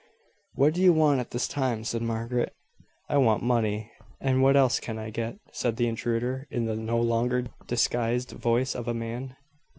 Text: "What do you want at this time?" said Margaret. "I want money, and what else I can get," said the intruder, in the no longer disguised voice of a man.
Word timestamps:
"What 0.55 0.73
do 0.73 0.81
you 0.81 0.93
want 0.93 1.19
at 1.19 1.29
this 1.29 1.47
time?" 1.47 1.83
said 1.83 2.01
Margaret. 2.01 2.55
"I 3.07 3.17
want 3.17 3.43
money, 3.43 3.91
and 4.19 4.41
what 4.41 4.55
else 4.57 4.79
I 4.79 4.85
can 4.85 5.11
get," 5.11 5.37
said 5.51 5.75
the 5.77 5.87
intruder, 5.87 6.47
in 6.49 6.65
the 6.65 6.75
no 6.75 6.99
longer 6.99 7.45
disguised 7.67 8.31
voice 8.31 8.73
of 8.73 8.87
a 8.87 8.95
man. 8.95 9.35